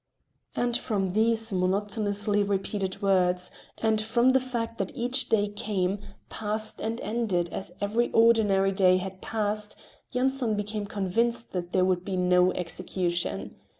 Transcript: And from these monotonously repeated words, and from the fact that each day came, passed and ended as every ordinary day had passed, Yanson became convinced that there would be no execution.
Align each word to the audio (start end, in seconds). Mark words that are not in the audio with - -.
And 0.55 0.75
from 0.75 1.09
these 1.11 1.53
monotonously 1.53 2.41
repeated 2.41 3.03
words, 3.03 3.51
and 3.77 4.01
from 4.01 4.31
the 4.31 4.39
fact 4.39 4.79
that 4.79 4.91
each 4.97 5.29
day 5.29 5.47
came, 5.49 5.99
passed 6.27 6.81
and 6.81 6.99
ended 7.01 7.49
as 7.49 7.71
every 7.79 8.09
ordinary 8.11 8.71
day 8.71 8.97
had 8.97 9.21
passed, 9.21 9.75
Yanson 10.11 10.55
became 10.57 10.87
convinced 10.87 11.51
that 11.51 11.71
there 11.71 11.85
would 11.85 12.03
be 12.03 12.17
no 12.17 12.51
execution. 12.53 13.57